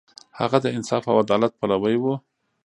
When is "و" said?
1.99-2.03